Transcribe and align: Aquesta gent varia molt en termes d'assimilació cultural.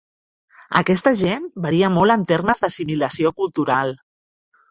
Aquesta 0.79 1.11
gent 1.19 1.43
varia 1.65 1.91
molt 1.97 2.15
en 2.15 2.25
termes 2.33 2.63
d'assimilació 2.65 3.35
cultural. 3.43 3.93